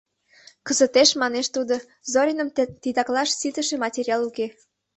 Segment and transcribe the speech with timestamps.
[0.67, 1.75] —Кызытеш,— мане тудо,—
[2.11, 2.49] Зориным
[2.83, 4.47] титаклаш ситыше материал уке.